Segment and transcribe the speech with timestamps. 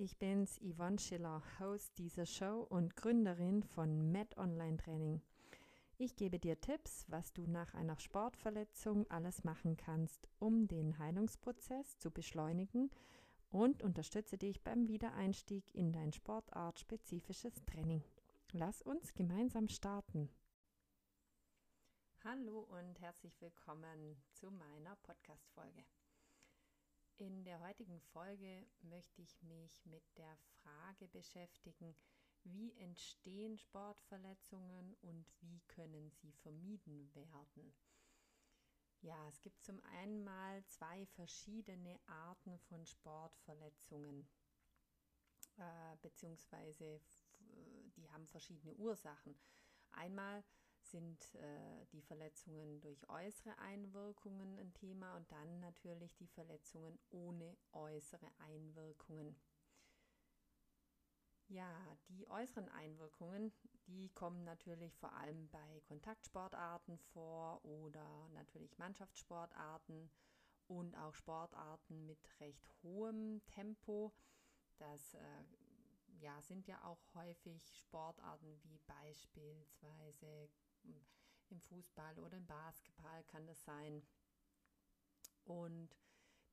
[0.00, 5.20] ich bin's, Yvonne Schiller, Host dieser Show und Gründerin von Med Online Training.
[5.98, 11.98] Ich gebe dir Tipps, was du nach einer Sportverletzung alles machen kannst, um den Heilungsprozess
[11.98, 12.90] zu beschleunigen
[13.50, 18.02] und unterstütze dich beim Wiedereinstieg in dein sportartspezifisches Training.
[18.52, 20.30] Lass uns gemeinsam starten.
[22.24, 25.84] Hallo und herzlich willkommen zu meiner Podcast-Folge.
[27.20, 31.94] In der heutigen Folge möchte ich mich mit der Frage beschäftigen,
[32.44, 37.74] wie entstehen Sportverletzungen und wie können sie vermieden werden.
[39.02, 44.26] Ja, es gibt zum einen mal zwei verschiedene Arten von Sportverletzungen,
[45.58, 47.02] äh, beziehungsweise
[47.96, 49.38] die haben verschiedene Ursachen.
[49.90, 50.42] Einmal
[50.90, 57.56] sind äh, die Verletzungen durch äußere Einwirkungen ein Thema und dann natürlich die Verletzungen ohne
[57.72, 59.36] äußere Einwirkungen.
[61.48, 61.74] Ja,
[62.08, 63.52] die äußeren Einwirkungen,
[63.88, 70.10] die kommen natürlich vor allem bei Kontaktsportarten vor oder natürlich Mannschaftssportarten
[70.68, 74.12] und auch Sportarten mit recht hohem Tempo.
[74.78, 75.44] Das äh,
[76.20, 80.48] ja, sind ja auch häufig Sportarten wie beispielsweise
[81.50, 84.02] im Fußball oder im Basketball kann das sein.
[85.44, 85.96] Und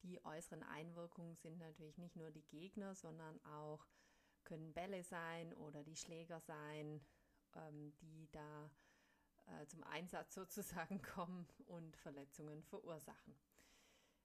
[0.03, 3.85] die äußeren Einwirkungen sind natürlich nicht nur die Gegner, sondern auch
[4.43, 7.01] können Bälle sein oder die Schläger sein,
[7.55, 8.71] ähm, die da
[9.47, 13.35] äh, zum Einsatz sozusagen kommen und Verletzungen verursachen.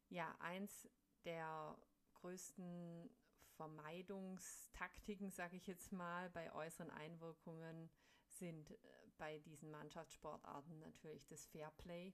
[0.08, 0.88] Ja, eins
[1.24, 1.76] der
[2.14, 3.10] größten
[3.56, 7.90] Vermeidungstaktiken, sage ich jetzt mal, bei äußeren Einwirkungen
[8.28, 12.12] sind äh, bei diesen Mannschaftssportarten natürlich das Fairplay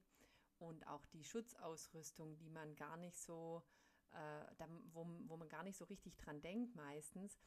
[0.58, 3.62] und auch die Schutzausrüstung, die man gar nicht so,
[4.10, 7.40] äh, da, wo, wo man gar nicht so richtig dran denkt meistens.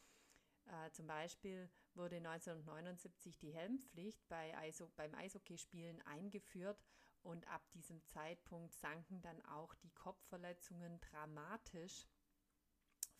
[0.65, 6.83] Äh, zum Beispiel wurde 1979 die Helmpflicht bei Eisho beim Eishockeyspielen eingeführt
[7.21, 12.07] und ab diesem Zeitpunkt sanken dann auch die Kopfverletzungen dramatisch.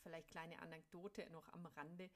[0.01, 2.09] Vielleicht kleine Anekdote noch am Rande.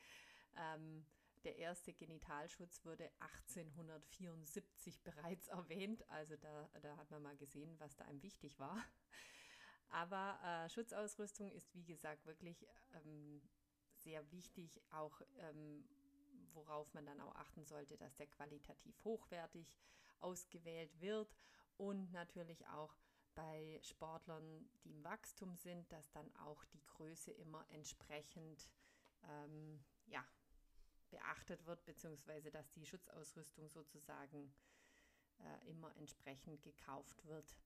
[0.55, 1.05] Ähm,
[1.45, 6.03] der erste Genitalschutz wurde 1874 bereits erwähnt.
[6.09, 8.83] Also da, da hat man mal gesehen, was da einem wichtig war.
[9.89, 13.41] Aber äh, Schutzausrüstung ist, wie gesagt, wirklich ähm,
[13.95, 15.87] sehr wichtig, auch ähm,
[16.53, 19.77] worauf man dann auch achten sollte, dass der qualitativ hochwertig
[20.19, 21.35] ausgewählt wird
[21.77, 22.95] und natürlich auch
[23.35, 28.69] bei Sportlern, die im Wachstum sind, dass dann auch die Größe immer entsprechend
[29.29, 30.25] ähm, ja,
[31.15, 34.53] beachtet wird, beziehungsweise dass die Schutzausrüstung sozusagen
[35.39, 37.57] äh, immer entsprechend gekauft wird.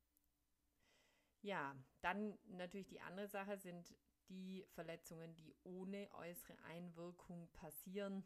[1.41, 3.95] Ja, dann natürlich die andere Sache sind
[4.27, 8.23] die Verletzungen, die ohne äußere Einwirkung passieren.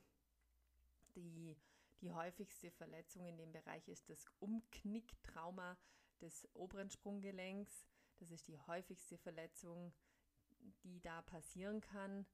[1.15, 1.55] Die,
[2.01, 5.77] die häufigste Verletzung in dem Bereich ist das Umknicktrauma
[6.19, 7.87] des oberen Sprunggelenks.
[8.17, 9.93] Das ist die häufigste Verletzung,
[10.83, 12.25] die da passieren kann.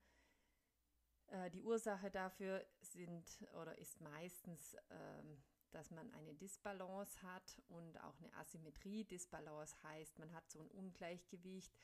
[1.31, 5.37] Äh, die Ursache dafür sind oder ist meistens, ähm,
[5.71, 9.03] dass man eine Disbalance hat und auch eine Asymmetrie.
[9.03, 11.75] Disbalance heißt, man hat so ein Ungleichgewicht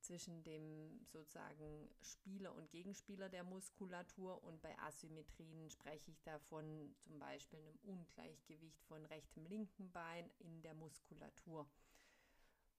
[0.00, 7.18] zwischen dem sozusagen Spieler und Gegenspieler der Muskulatur und bei Asymmetrien spreche ich davon zum
[7.18, 11.66] Beispiel einem Ungleichgewicht von rechtem linken Bein in der Muskulatur.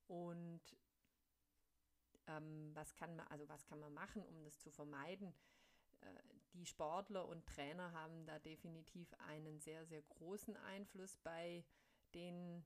[0.08, 0.62] Und
[2.28, 5.34] ähm, was kann man also was kann man machen, um das zu vermeiden?
[6.06, 6.10] Äh,
[6.54, 11.66] die Sportler und Trainer haben da definitiv einen sehr, sehr großen Einfluss bei
[12.14, 12.66] den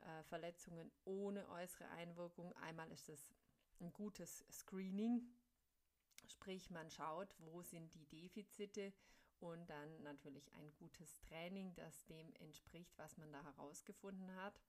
[0.00, 2.52] äh, Verletzungen ohne äußere Einwirkung.
[2.54, 3.32] Einmal ist es
[3.80, 5.22] ein gutes Screening,
[6.26, 8.92] sprich man schaut, wo sind die Defizite
[9.38, 14.60] und dann natürlich ein gutes Training, das dem entspricht, was man da herausgefunden hat.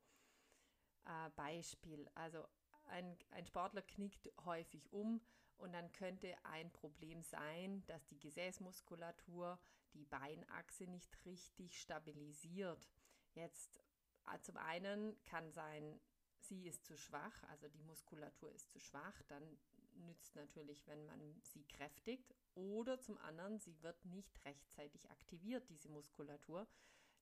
[1.06, 2.46] Äh, Beispiel, also
[2.86, 5.22] ein, ein Sportler knickt häufig um
[5.58, 9.60] und dann könnte ein Problem sein, dass die Gesäßmuskulatur
[9.94, 12.90] die Beinachse nicht richtig stabilisiert.
[13.34, 13.80] Jetzt
[14.28, 16.00] äh, zum einen kann sein,
[16.40, 19.58] sie ist zu schwach, also die Muskulatur ist zu schwach, dann
[19.96, 22.36] nützt natürlich, wenn man sie kräftigt.
[22.54, 26.68] Oder zum anderen, sie wird nicht rechtzeitig aktiviert, diese Muskulatur.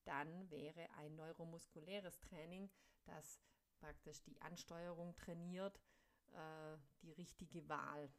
[0.06, 2.70] Dann wäre ein neuromuskuläres Training,
[3.06, 3.40] das
[3.80, 5.80] praktisch die Ansteuerung trainiert,
[6.32, 8.12] äh, die richtige Wahl.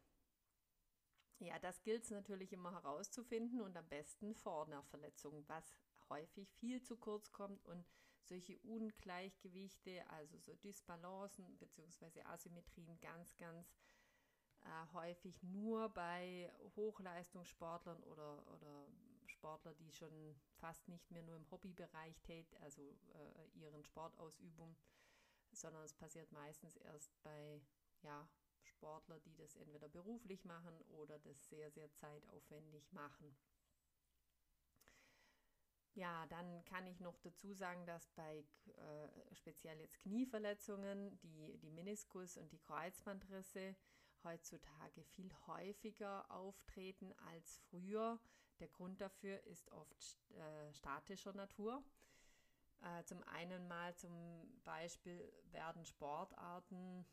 [1.39, 5.75] Ja, das gilt es natürlich immer herauszufinden und am besten vor einer Verletzung, was
[6.09, 7.85] häufig viel zu kurz kommt und
[8.23, 12.23] solche Ungleichgewichte, also so Dysbalancen bzw.
[12.23, 13.77] Asymmetrien ganz, ganz
[14.63, 18.87] äh, häufig nur bei Hochleistungssportlern oder, oder
[19.27, 24.75] Sportler, die schon fast nicht mehr nur im Hobbybereich tät, also äh, ihren Sportausübung,
[25.53, 27.61] sondern es passiert meistens erst bei
[28.03, 28.27] ja,
[28.67, 33.37] Sportler, die das entweder beruflich machen oder das sehr, sehr zeitaufwendig machen.
[35.95, 41.71] Ja, dann kann ich noch dazu sagen, dass bei äh, speziell jetzt Knieverletzungen die, die
[41.71, 43.77] Meniskus- und die Kreuzbandrisse
[44.25, 48.19] heutzutage viel häufiger auftreten als früher.
[48.59, 51.85] Der Grund dafür ist oft äh, statischer Natur.
[52.83, 57.07] Äh, zum einen mal zum Beispiel werden Sportarten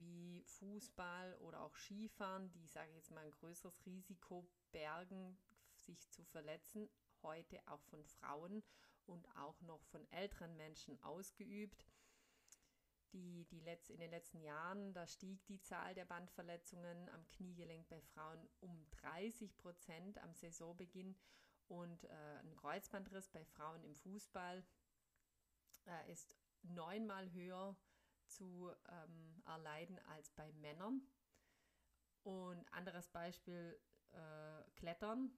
[0.00, 5.38] wie Fußball oder auch Skifahren, die, sage ich jetzt mal, ein größeres Risiko bergen,
[5.74, 6.88] sich zu verletzen,
[7.22, 8.62] heute auch von Frauen
[9.06, 11.86] und auch noch von älteren Menschen ausgeübt.
[13.12, 17.88] Die, die letzt, in den letzten Jahren, da stieg die Zahl der Bandverletzungen am Kniegelenk
[17.88, 21.16] bei Frauen um 30 Prozent am Saisonbeginn
[21.68, 24.62] und äh, ein Kreuzbandriss bei Frauen im Fußball
[25.86, 27.76] äh, ist neunmal höher
[28.28, 31.02] zu ähm, erleiden als bei Männern.
[32.22, 33.78] Und anderes Beispiel,
[34.12, 35.30] äh, Klettern.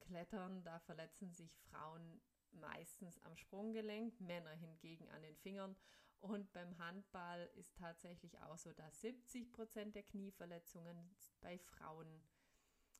[0.00, 2.20] Klettern, da verletzen sich Frauen
[2.50, 5.76] meistens am Sprunggelenk, Männer hingegen an den Fingern.
[6.20, 12.22] Und beim Handball ist tatsächlich auch so, dass 70 Prozent der Knieverletzungen bei Frauen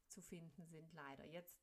[0.08, 1.24] zu finden sind, leider.
[1.24, 1.58] Jetzt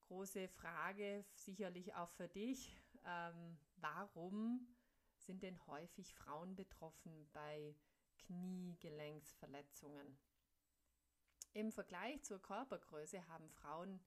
[0.00, 2.76] große Frage, sicherlich auch für dich.
[3.04, 4.66] Ähm, warum
[5.24, 7.74] sind denn häufig Frauen betroffen bei
[8.18, 10.18] Kniegelenksverletzungen?
[11.54, 14.00] Im Vergleich zur Körpergröße haben Frauen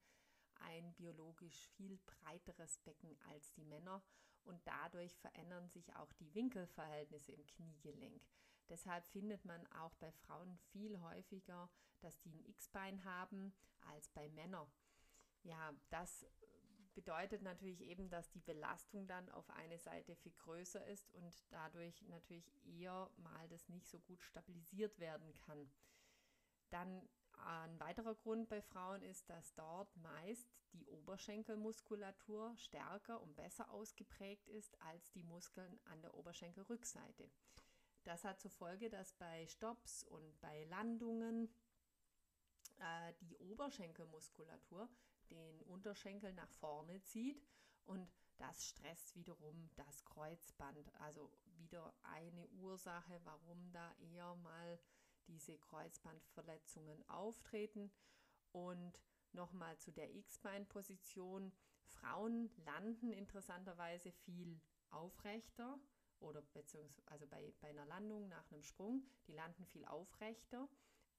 [0.61, 4.03] ein biologisch viel breiteres Becken als die Männer
[4.43, 8.25] und dadurch verändern sich auch die Winkelverhältnisse im Kniegelenk.
[8.69, 11.69] Deshalb findet man auch bei Frauen viel häufiger,
[11.99, 14.71] dass die ein X-Bein haben als bei Männern.
[15.43, 16.25] Ja, das
[16.95, 22.01] bedeutet natürlich eben, dass die Belastung dann auf eine Seite viel größer ist und dadurch
[22.07, 25.69] natürlich eher mal das nicht so gut stabilisiert werden kann.
[26.71, 27.07] Dann
[27.45, 34.47] ein weiterer Grund bei Frauen ist, dass dort meist die Oberschenkelmuskulatur stärker und besser ausgeprägt
[34.47, 37.29] ist als die Muskeln an der Oberschenkelrückseite.
[38.03, 41.49] Das hat zur Folge, dass bei Stops und bei Landungen
[42.79, 44.89] äh, die Oberschenkelmuskulatur
[45.29, 47.41] den Unterschenkel nach vorne zieht
[47.85, 50.93] und das stresst wiederum das Kreuzband.
[50.99, 54.79] Also wieder eine Ursache, warum da eher mal
[55.27, 57.91] diese Kreuzbandverletzungen auftreten.
[58.51, 58.99] Und
[59.33, 61.51] nochmal zu der X-Bein-Position.
[61.87, 65.79] Frauen landen interessanterweise viel aufrechter
[66.19, 70.69] oder beziehungsweise also bei, bei einer Landung nach einem Sprung, die landen viel aufrechter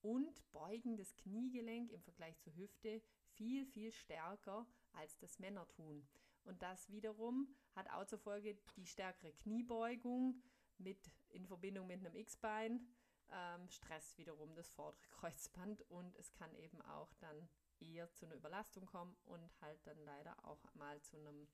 [0.01, 3.01] und beugen das Kniegelenk im Vergleich zur Hüfte
[3.37, 6.07] viel, viel stärker, als das Männer tun.
[6.43, 10.41] Und das wiederum hat auch zur Folge die stärkere Kniebeugung
[10.77, 12.87] mit, in Verbindung mit einem X-Bein,
[13.29, 17.49] ähm, stresst wiederum das vordere Kreuzband und es kann eben auch dann
[17.79, 21.47] eher zu einer Überlastung kommen und halt dann leider auch mal zu einem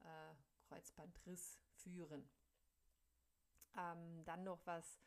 [0.00, 0.34] äh,
[0.68, 2.28] Kreuzbandriss führen.
[3.76, 5.00] Ähm, dann noch was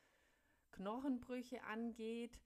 [0.72, 2.40] Knochenbrüche angeht.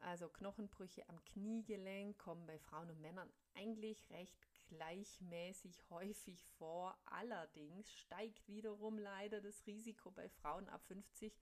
[0.00, 4.36] Also Knochenbrüche am Kniegelenk kommen bei Frauen und Männern eigentlich recht
[4.68, 6.98] gleichmäßig häufig vor.
[7.06, 11.38] Allerdings steigt wiederum leider das Risiko bei Frauen ab 50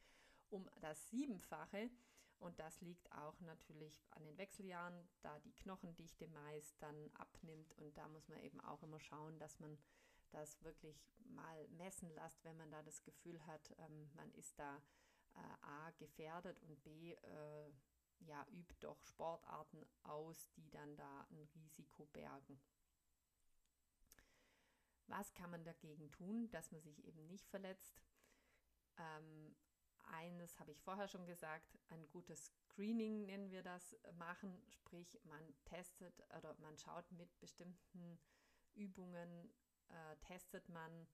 [0.51, 1.91] um das Siebenfache.
[2.41, 7.73] Und das liegt auch natürlich an den Wechseljahren, da die Knochendichte meist dann abnimmt.
[7.79, 9.77] Und da muss man eben auch immer schauen, dass man
[10.31, 14.77] das wirklich mal messen lässt, wenn man da das Gefühl hat, ähm, man ist da
[15.35, 17.71] äh, A gefährdet und B äh,
[18.21, 22.61] ja, übt doch Sportarten aus, die dann da ein Risiko bergen.
[25.07, 28.03] Was kann man dagegen tun, dass man sich eben nicht verletzt?
[28.99, 29.57] Ähm,
[30.11, 35.55] eines habe ich vorher schon gesagt, ein gutes Screening nennen wir das, machen, sprich man
[35.65, 38.19] testet oder man schaut mit bestimmten
[38.75, 39.51] Übungen,
[39.89, 41.07] äh, testet man,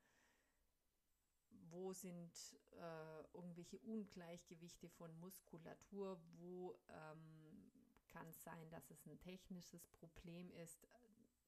[1.70, 2.32] wo sind
[2.72, 7.72] äh, irgendwelche Ungleichgewichte von Muskulatur, wo ähm,
[8.08, 10.86] kann es sein, dass es ein technisches Problem ist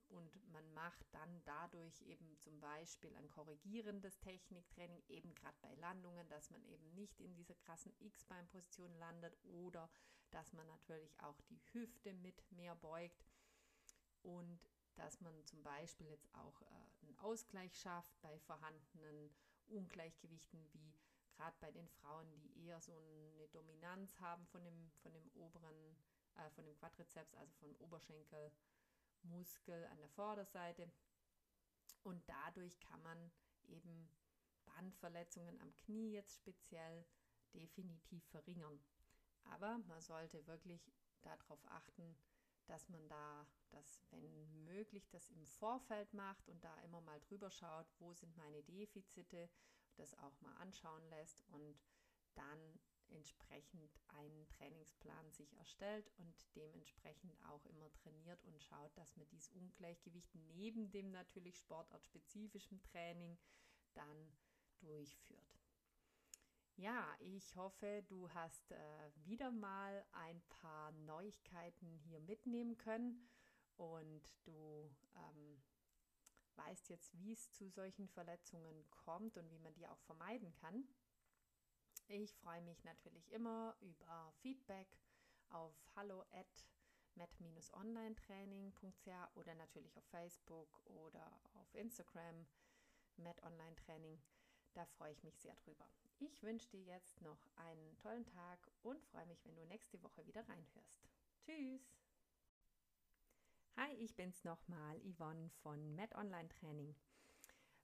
[0.09, 6.29] und man macht dann dadurch eben zum Beispiel ein korrigierendes Techniktraining, eben gerade bei Landungen,
[6.29, 9.91] dass man eben nicht in dieser krassen X-Bein-Position landet oder
[10.31, 13.27] dass man natürlich auch die Hüfte mit mehr beugt
[14.23, 14.61] und
[14.97, 16.67] dass man zum Beispiel jetzt auch äh,
[17.03, 19.35] einen Ausgleich schafft bei vorhandenen
[19.69, 20.95] Ungleichgewichten wie
[21.37, 25.97] gerade bei den Frauen, die eher so eine Dominanz haben von dem, von dem oberen
[26.37, 30.91] äh, von dem Quadrizeps, also vom Oberschenkelmuskel an der Vorderseite.
[32.03, 33.33] Und dadurch kann man
[33.69, 34.09] eben
[34.65, 37.05] Bandverletzungen am Knie jetzt speziell
[37.55, 38.79] definitiv verringern.
[39.45, 40.93] Aber man sollte wirklich
[41.23, 42.17] darauf achten,
[42.67, 47.51] dass man da das, wenn möglich, das im Vorfeld macht und da immer mal drüber
[47.51, 49.49] schaut, wo sind meine Defizite,
[49.97, 51.81] das auch mal anschauen lässt und
[52.35, 59.29] dann entsprechend einen Trainingsplan sich erstellt und dementsprechend auch immer trainiert und schaut, dass man
[59.29, 63.39] dieses Ungleichgewicht neben dem natürlich sportartspezifischen Training
[63.95, 64.37] dann
[64.81, 65.56] durchführt.
[66.79, 73.27] Ja, ich hoffe, du hast äh, wieder mal ein paar Neuigkeiten hier mitnehmen können
[73.79, 75.63] und du ähm,
[76.57, 80.87] weißt jetzt, wie es zu solchen Verletzungen kommt und wie man die auch vermeiden kann.
[82.09, 84.99] Ich freue mich natürlich immer über Feedback
[85.49, 86.67] auf hallo at
[87.15, 92.47] met-online-training.ch oder natürlich auf Facebook oder auf Instagram
[93.17, 94.21] met online training
[94.75, 95.89] Da freue ich mich sehr drüber.
[96.19, 100.27] Ich wünsche dir jetzt noch einen tollen Tag und freue mich, wenn du nächste Woche
[100.27, 101.11] wieder reinhörst.
[101.45, 101.83] Tschüss!
[103.77, 106.95] Hi, ich bin's nochmal, Yvonne von Med Online Training.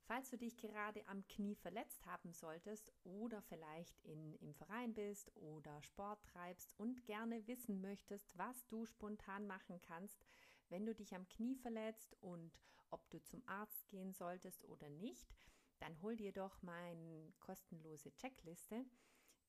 [0.07, 5.31] Falls du dich gerade am Knie verletzt haben solltest oder vielleicht in, im Verein bist
[5.37, 10.25] oder Sport treibst und gerne wissen möchtest, was du spontan machen kannst,
[10.71, 12.59] wenn du dich am Knie verletzt und
[12.91, 15.35] ob du zum Arzt gehen solltest oder nicht,
[15.83, 18.87] dann hol dir doch meine kostenlose Checkliste.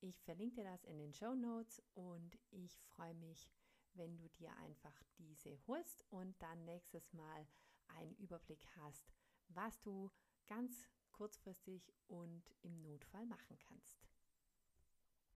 [0.00, 3.50] Ich verlinke dir das in den Show Notes und ich freue mich,
[3.92, 7.46] wenn du dir einfach diese holst und dann nächstes Mal
[7.88, 9.12] einen Überblick hast,
[9.48, 10.10] was du
[10.46, 14.11] ganz kurzfristig und im Notfall machen kannst.